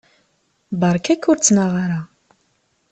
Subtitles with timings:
[0.79, 2.01] Beṛka-k ur ttnaɣ ara.